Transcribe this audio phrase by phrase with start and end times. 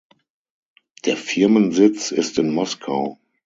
[1.05, 3.19] Der Firmensitz ist in Moskau.